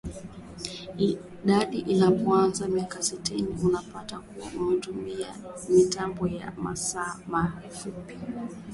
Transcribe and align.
Idhaa 0.97 1.63
ilipoanza 1.71 2.67
miaka 2.67 2.97
ya 2.97 3.03
sitini 3.03 3.39
iliyopita 3.51 4.21
ilikua 4.35 4.73
inatumia 4.73 5.35
mitambo 5.69 6.27
ya 6.27 6.51
masafa 6.57 7.19
mafupi 7.27 8.17